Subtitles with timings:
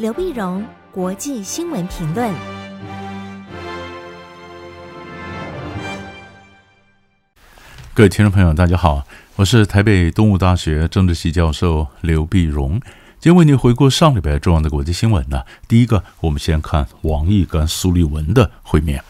[0.00, 2.32] 刘碧荣，国际新闻评论。
[7.92, 12.80] 各位听众朋友，大家好，我是台北东吴大学政治系教授刘碧荣。
[13.18, 15.42] 今天为您回顾上礼拜重要的国际新闻呢。
[15.68, 19.04] 第一个，我们先看王毅跟苏利文的会面。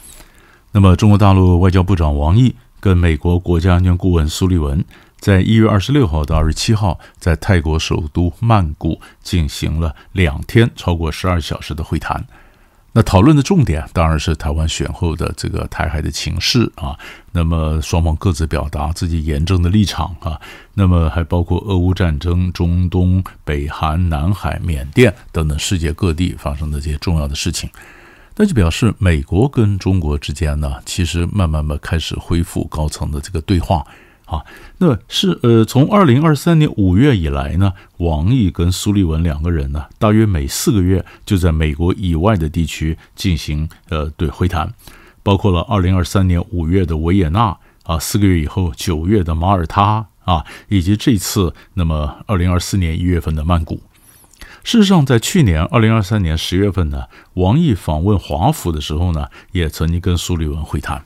[0.72, 4.84] 那么，中国大陆外交部长王毅跟美国国家安全顾问苏利文。
[5.20, 12.26] 在一月二十六号到二十七号，在泰国首都曼谷进行了两天超过十二小时的会谈。
[12.92, 16.98] 那讨论的重点当然是台湾选后的这个台海的情势啊。
[17.30, 20.40] 那么双方各自表达自己严正的立场啊。
[20.74, 27.70] 那么还包括俄乌战争、中东、北韩、南海、缅甸等等世界各地发生的这些重要的事情。
[28.36, 33.86] 那就表示美国跟中国之间呢，其实慢慢的开始恢复高层的这个对话。
[34.30, 34.46] 啊，
[34.78, 44.72] 那是呃，从二零二三年五月以来呢，王毅跟苏利文两个人呢，大约每四个月就在美国以外的地区进行呃对会谈，
[45.24, 53.82] 包括了二零二三年五月的维也纳啊，四个月以后九月的马耳他啊，以及这次那么二零二四年一月份的曼谷。
[54.62, 61.02] 事实上，在去年二零二三年十月份呢，王毅访问华府的时候呢，也曾经跟苏利文会谈。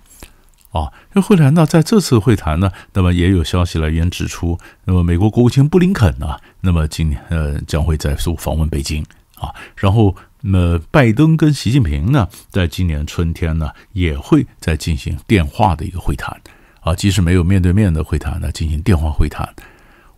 [0.75, 9.01] 啊，这会谈呢，在这次会谈呢，那么也有消息来源指出，那么美国国务卿布林肯呢，那么今年呃将会再度访问北京
[9.37, 16.37] 啊，然后那么拜登跟习近平呢，在今年春天呢，也会再进行电话的一个会谈
[16.81, 19.49] 啊，即使没有面对面的会谈呢，进行电话会谈，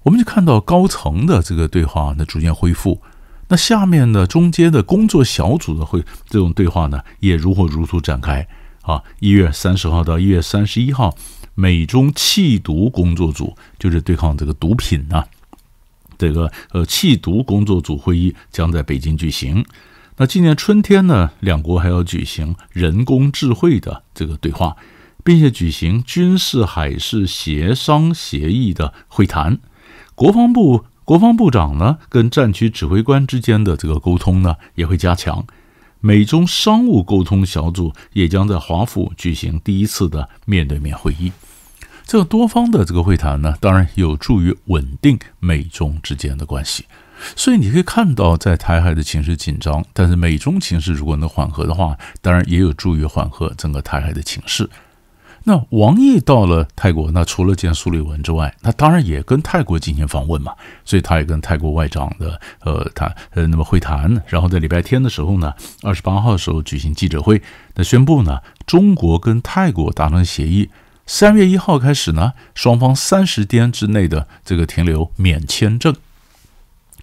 [0.05, 3.03] 我们就看到高层的这个对话呢逐渐恢复，
[3.49, 8.49] 那下面的中间的工作小组的会这种对话呢，也如火如荼展开。
[8.87, 11.17] 啊，一月三十号到一月三十一号，
[11.57, 15.27] 美中弃毒工作组就是对抗这个毒品呐、啊，
[16.17, 19.65] 这个呃弃毒工作组会议将在北京举行。
[20.19, 24.77] 那今年春天呢，两国还要举行人工智慧的这个对话，
[25.25, 29.59] 并且举行军事海事协商协议的会谈。
[30.15, 35.45] 国防部国防部长呢，跟战区指挥官之间的这个沟通呢，也会加强。
[36.07, 41.33] 美中商务沟通小组也将在华府举行第一次的面对面会议。
[42.05, 46.85] 这个多方的这个会谈呢，当然有助于稳定美中之间的关系。
[47.35, 54.71] 所以你可以看到，在台海的情势紧张，但是美中情势如果能缓和的话，当然也有助于缓和整个台海的情势。
[55.49, 60.53] 那王毅到了泰国，那除了见苏利文之外，那当然也跟泰国进行访问嘛，
[60.85, 65.55] 所以他也跟泰国外长的呃谈呃那么会谈，然后在礼拜天的时候呢，
[65.85, 67.41] 二十八号的时候举行记者会，
[67.77, 70.69] 那宣布呢，中国跟泰国达成协议，
[71.07, 75.95] 三月一号开始呢，双方三十天之内的这个停留免签证，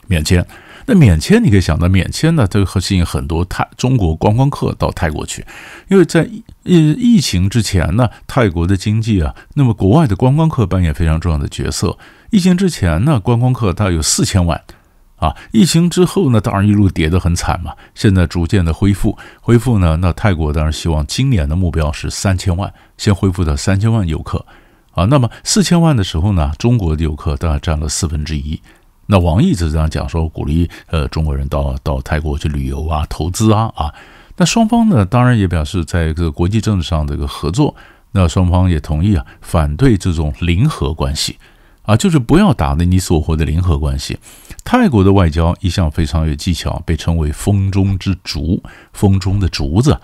[0.07, 0.45] 免签。
[0.85, 5.45] 那免签，你可以想到，免签呢，它会吸引很多泰中国观光客到泰国去，
[5.89, 6.29] 因为在
[6.63, 11.97] 疫疫情之前呢，泰国的经济啊，那么国外的观光客扮演非常重要的角色。
[12.31, 14.61] 疫情之前呢，观光客大概有四千万，
[15.17, 24.45] 啊，疫情之后呢，当然一路跌得很惨嘛，现在逐渐的恢复，恢复呢，那泰国当然希望今年的目标是三千万，先恢复到三千万游客，
[24.91, 28.59] 啊，那么四千万的时候呢，中国的游客大概占了四分之一。
[29.05, 33.93] 那王毅是这样讲说，鼓励呃中国人到到泰国去旅游啊、投资啊啊。
[34.37, 37.75] 那双方呢，当然也表示在这个国际政治上这个合作。
[38.15, 41.37] 那双方也同意啊，反对这种零和关系
[41.81, 44.17] 啊，就是不要打的你死我活的零和关系。
[44.63, 48.61] 泰国的外交一向非常有技巧，被称为“风中之竹”，
[48.93, 49.99] 风中的竹子。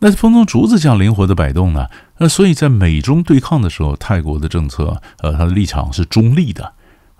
[0.00, 1.86] 那风中竹子这样灵活的摆动呢？
[2.18, 6.74] 那所以在美中对抗的时候，泰国的政策呃，它的立场是中立的。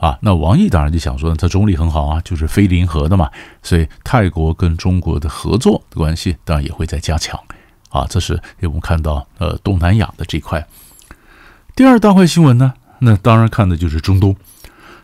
[0.04, 3.31] 啊，那王毅当然就想说，他中立很好啊，就是非零和的嘛，
[3.62, 7.41] 所以泰国跟中国的合作的关系当然也会在加强。
[7.88, 10.66] 啊，这是我们看到呃东南亚的这块。
[11.75, 14.37] 第二大块新闻呢，那当然看的就是中东。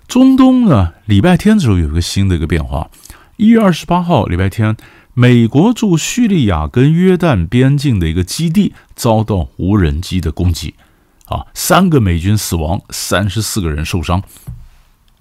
[0.06, 2.91] 中东呢，礼拜天的时候有一个新的一个变化，
[3.39, 4.77] 一月二十八号礼拜天，
[5.15, 10.74] 美国驻叙利亚跟约旦边境的一个基地遭到无人机的攻击，
[11.24, 14.22] 啊，三个美军死亡，三十四个人受伤。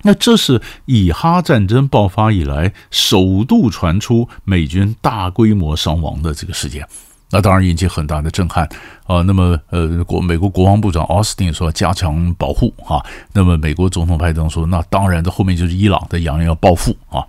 [0.03, 6.87] 那这是以哈战争爆发以来首度传出美军大规模伤亡的这个事件，
[7.31, 8.67] 那当然引起很大的震撼
[9.05, 9.21] 啊。
[9.23, 13.03] 那么，呃，国美国国防部长奥斯汀说加强保护啊。
[13.33, 17.25] 那么，美国总统拜登说，那当然，这后面就是伊朗的扬言要报复啊。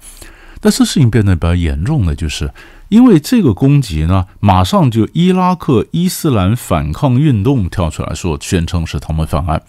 [0.60, 2.52] 但这事情变得比较严重的就是
[2.90, 9.62] 因为这个攻击呢，马上就伊拉克伊斯兰反抗运动跳出来说，宣称是他们犯案。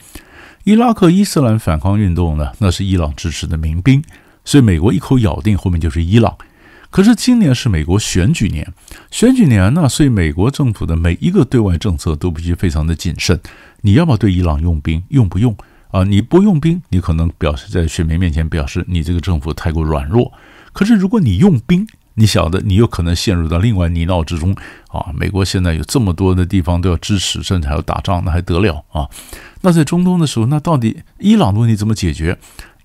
[0.63, 4.03] 伊拉克伊斯兰反抗运动呢，那是伊朗支持的民兵，
[4.45, 6.37] 所以美国一口咬定后面就是伊朗。
[6.91, 8.71] 可是今年是美国选举年，
[9.09, 13.39] 选举年呢，所以美国政府的每一个对外政策都必须非常的谨慎。
[13.81, 15.01] 你要不要对伊朗用兵？
[15.09, 15.55] 用不用
[15.89, 16.03] 啊？
[16.03, 20.31] 你不用兵，你可能表示在选民面前表示你这个政府太过软弱。
[20.73, 24.55] 可是如果你用兵，你晓得你有可能陷入到另外泥淖之中
[24.89, 25.11] 啊！
[25.13, 29.07] 美国现在有这么多的地方都要支持，甚至还要打仗，那还得了啊？
[29.61, 32.37] 那在中东的时候，那到底伊朗的问题怎么解决？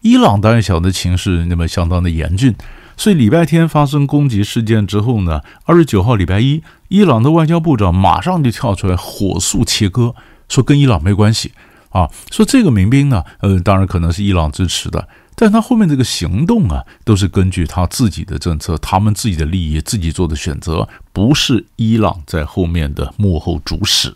[0.03, 2.55] 伊朗当然晓得情势那么相当的严峻，
[2.97, 10.15] 所以礼拜天发生攻击事件之后呢，二十九号礼拜一，伊朗的外交部长马上就跳出来火速切割，
[10.49, 11.51] 说跟伊朗没关系
[11.91, 15.09] 啊，说这个民兵呢，呃，当然可能是伊朗支持的，
[15.39, 24.09] 但他后面这个行动啊，都是根据他自己的政策，他们自己的利益，自己做的选择，不是伊朗在后面的幕后主使，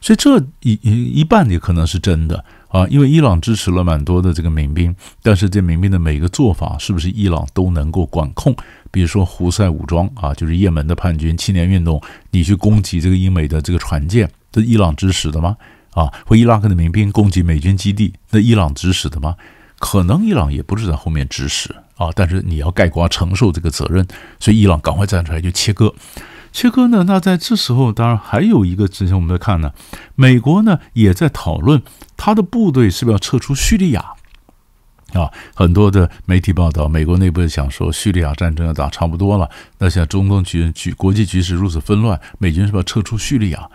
[0.00, 2.42] 所以这一一一半也可能是真的。
[2.68, 8.56] 啊，因为伊朗支持了蛮多的这个民兵，但是这民兵的每个做法是不是伊朗都能够管控？
[8.92, 12.00] 比如说胡塞武装啊，就是也门的叛军青年运动，
[12.30, 15.56] 你去攻击这个英美的这个船舰，这伊朗支持的吗？
[15.90, 19.34] 啊，或伊拉克的民兵攻击美军基地，那伊朗支持的吗？
[19.80, 24.06] 可能伊朗也不是在后面指使啊，但是你要盖瓜承受这个责任，
[24.38, 25.92] 所以伊朗赶快站出来就切割。
[26.52, 27.04] 切割呢？
[27.06, 29.72] 那在这时候，当然还有一个之前我们在看呢，
[30.16, 31.82] 美国呢也在讨论
[32.16, 34.04] 他的部队是不是要撤出叙利亚
[35.14, 35.30] 啊？
[35.54, 39.48] 很多的媒体报道，美国内部想说叙利亚战争要打差不多了，
[39.78, 43.70] 那现在中东局局国际局势如此纷乱，美军是不是要撤出叙利亚？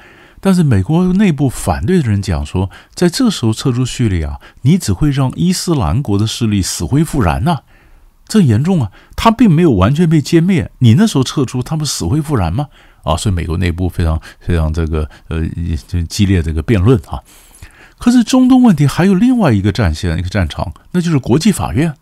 [0.45, 7.61] 但是美国内部反对的人讲说，在这时候撤出叙利亚，你只会让伊斯兰国的势力死灰复燃呐、
[8.27, 8.91] 这严重啊！
[9.15, 12.67] 他并没有完全被歼灭，你那时候撤出，他不死灰复燃吗？
[13.01, 15.41] 啊，所以美国内部非常非常这个呃
[16.07, 17.23] 激烈这个辩论啊。
[17.97, 21.95] 可是中东问题还有另外一个战线一个战场，那就是国际法院。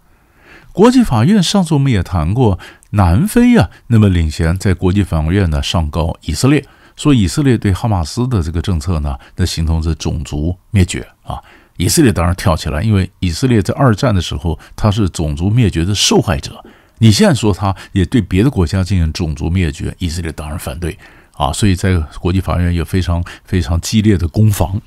[0.73, 2.59] 国际法院上次我们也谈过，
[2.89, 11.41] 南非啊，那么领衔在国际法院呢上告以色列，说以色列对哈马斯的这个政策呢，那形同是种族灭绝啊。
[11.77, 16.63] 以色列当然跳起来，因为以色列在二战的时候，他是种族灭绝的受害者。
[16.99, 20.97] 你现在说他也对别的国家进行种族灭绝，以色列当然反对
[21.33, 21.51] 啊。
[21.51, 24.79] 所以在国际法院有非常非常激烈的攻防。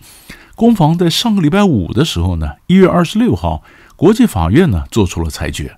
[0.55, 3.63] 攻防在上个礼拜五的时候呢，一月二十六号，
[3.97, 5.77] 国际法院呢做出了裁决。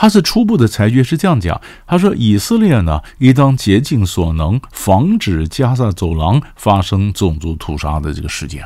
[0.00, 8.64] 他是初步的裁决是这样讲，他说以色列呢应当竭尽所能防止加萨走廊发生种族屠杀的这个事件。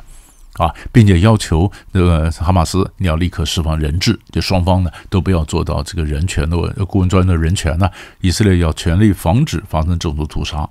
[0.59, 7.89] 啊，并且要求那个哈马斯你要立刻释放人质，就双方呢都不要做到这个人权的顾问专的人权呢。
[8.21, 10.69] 以色列要全力防止发生种族屠杀。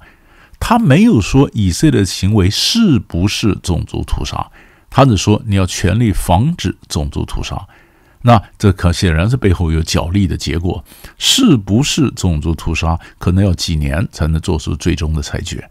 [0.60, 4.52] 他没有说以色列的行为是不是种族屠杀，
[4.92, 7.68] 他只说你要全力防止种族屠杀。
[8.24, 10.84] 那这可显然是背后有角力的结果，
[11.18, 15.70] 是不是种族屠杀，可能要几年才能做出最终的裁决。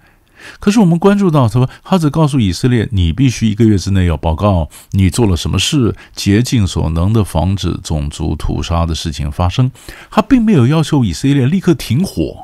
[0.59, 9.71] 可是我们关注到，他说他只告诉以色列，你必须一个月之内要报告你做了什么事，竭尽所能的防止种族屠杀的事情发生。
[10.11, 12.43] 他并没有要求以色列立刻停火。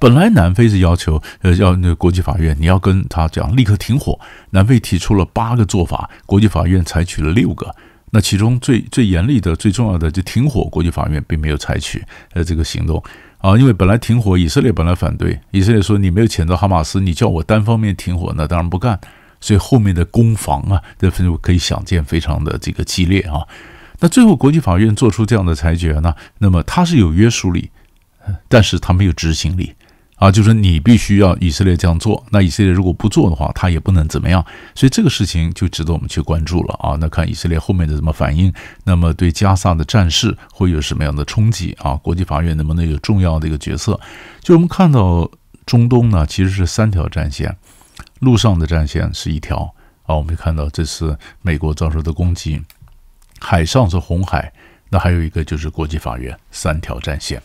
[0.00, 4.18] 本来南非是要求，呃，要那国际法院你要跟他讲立刻停火。
[4.50, 7.74] 南非提出了八个做法，国际法院采取了六个。
[8.10, 13.02] 那其中最最严厉的、最重要的就停火，国际法院并没有采取呃这个行动。
[13.38, 19.00] 啊，因为本来停火，以色列本来反对，以色列说你没有谴责哈马斯，你叫我单方面停火，那当然不干。
[19.40, 23.40] 所以后面的攻防啊，这分可以想见非常的这个激烈啊。
[24.00, 27.70] 那最后国际法院做出这样的裁决呢，那么它是有约束力，
[28.48, 29.74] 但是它没有执行力。
[30.20, 36.94] 啊，就是你必须要以色列这样做，那以色列如果不做的话，他也不能怎么样，所以这个事情就值得我们去关注了啊。
[37.00, 38.52] 那看以色列后面的怎么反应，
[38.84, 41.94] 那么对加萨的战事会有什么样的冲击啊？
[41.94, 43.98] 国际法院能不能有重要的一个角色？
[44.42, 45.30] 就我们看到
[45.64, 47.56] 中东呢，其实是三条战线，
[48.18, 49.74] 陆上的战线是一条
[50.04, 52.60] 啊，我们看到这次美国遭受的攻击，
[53.40, 54.52] 海上是红海，
[54.90, 57.42] 那还有一个就是国际法院，三条战线。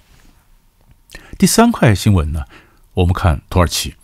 [1.38, 2.44] 第三块新闻呢？
[2.95, 3.95] 我们看土耳其，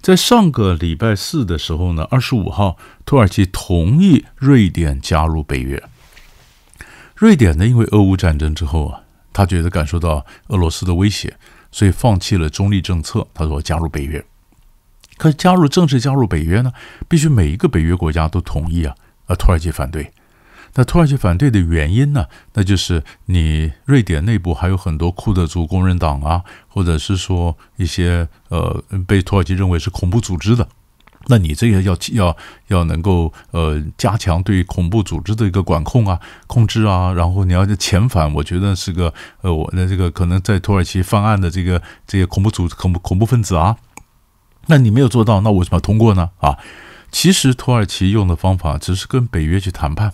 [0.00, 2.76] 在上个礼拜四的时候呢，二十五号，
[3.06, 5.82] 土耳其同意瑞典加入北约。
[7.16, 9.00] 瑞典呢，因为俄乌战争之后啊，
[9.32, 11.38] 他觉得感受到俄罗斯的威胁，
[11.70, 14.22] 所以放弃了中立政策，他说加入北约。
[15.16, 16.72] 可加入正式加入北约呢，
[17.08, 18.94] 必须每一个北约国家都同意啊，
[19.26, 20.12] 而土耳其反对。
[20.74, 22.26] 那土耳其反对的原因呢？
[22.54, 30.66] 那就是你瑞典内部还有很多库德族工人党啊，或者是说一些呃被土耳其认为是恐怖组织的
[31.28, 32.36] 那你这个要要
[32.68, 39.12] 要能够呃加强对恐怖组织的一个管控啊、控制啊，然后你要遣返，我觉得是个
[39.42, 43.76] 呃我的这个可能在土耳其犯案的这个这些恐怖组恐怖恐怖分子啊，
[44.66, 46.30] 那你没有做到，那为什么要通过呢？
[46.38, 46.58] 啊，
[47.12, 50.12] 其实土耳其用的方法只是跟北约去谈判，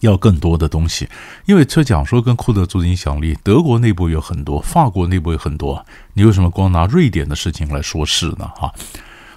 [0.00, 1.08] 要更多的东西，
[1.46, 5.84] 因为车讲说跟库德族的影响力，德国内部有很多，法国内部有很多，
[6.14, 8.50] 你为什么光拿瑞典的事情来说事呢？
[8.56, 8.72] 哈。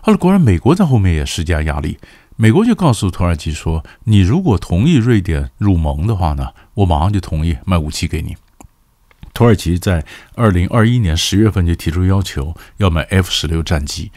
[0.01, 1.97] 后来果然，美国在后面也施加压力。
[2.37, 8.37] 美国就告诉土耳其说：“你如果同意瑞典入盟的话呢，我马上就同意卖武器给你。”
[9.35, 14.11] 土耳其在二零二一年十月份就提出要求，要买 F 十六战机。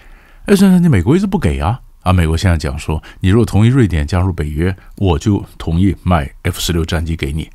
[0.46, 1.80] 哎，算算，你美国一直不给啊！
[2.02, 7.50] 啊，美国现在讲说：“你如果同意瑞典加入北约，我就同意卖 F 十六战机给你。”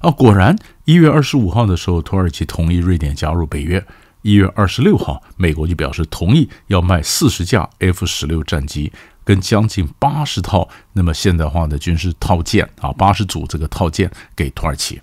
[0.00, 3.84] 啊，果然一月二十五号的时候，土耳其同意瑞典加入北约。
[4.22, 8.92] 一月二十六号，美国就表示同意要卖四十架 F 十六战机，
[9.24, 15.00] 跟将近八十套那么现代化的军事套件啊，八十组这个套件给土耳其。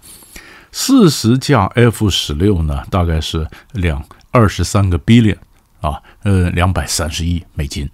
[0.74, 5.38] 四十架 F 十六呢，大概是两二十三个 billion
[5.80, 7.90] 啊，呃，两百三十亿美金。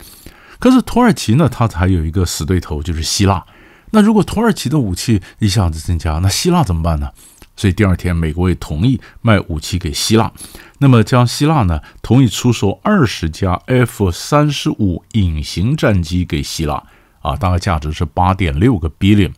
[0.59, 3.43] 可是土耳其呢，它还有一个死对头就是希腊。
[3.91, 7.09] 那如果土耳其的武器一下子增加，那希腊怎么办呢？
[7.55, 10.31] 所以第二天，美国也同意卖武器给希腊。
[10.77, 16.83] 那么，将希腊呢同意出售二十架 F 三十五隐形战机给希腊
[17.21, 19.33] 啊，大概价值是八点六个 billion，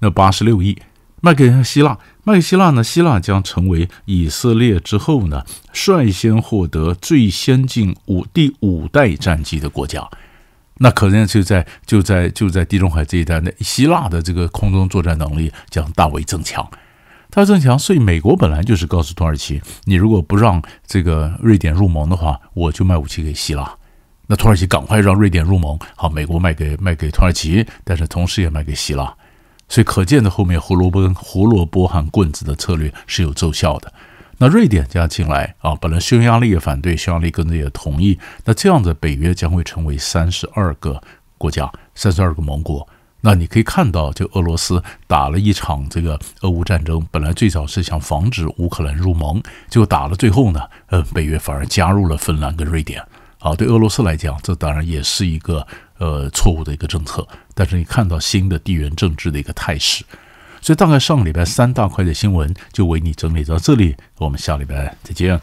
[0.00, 0.78] 那八十六亿
[1.20, 1.98] 卖给希腊。
[2.22, 10.08] 卖给希腊呢，希腊将成为以色列之后呢率先获得最先进五第五代战机的国家。
[10.78, 16.68] 那可能就在就在就在地中海这一带，那希腊的这个空中作战能力将大为增强。
[17.30, 23.70] 他增强，所以美国本来就是告诉土耳其，你如果不让这个瑞典入盟的话，我就卖武器给希腊。
[24.28, 29.14] 那土耳其赶快让瑞典入盟，好，美国卖给卖给土耳其，但是同时也卖给希腊。
[29.68, 33.92] 所以可见的后面胡萝卜胡萝卜和棍子的策略是有奏效的。
[34.38, 38.18] 那瑞典加进来啊，本来匈牙利也反对，匈牙利跟着也同意。
[38.44, 41.02] 那这样子北约将会成为三十二个
[41.36, 42.88] 国家，三十二个盟国。
[43.20, 53.02] 那你可以看到，就俄罗斯打了一场这个俄乌战争，本来最早是想防止乌克兰入盟，结果打了最后呢，呃，北约反而加入了芬兰跟瑞典。
[53.40, 55.66] 啊，对俄罗斯来讲，这当然也是一个
[55.98, 57.26] 呃错误的一个政策。
[57.54, 60.04] 但是你看到新的地缘政治的一个态势，
[60.60, 65.40] 所以大概上个礼拜三大块的新闻就为你整理到这里，我们下礼拜再见。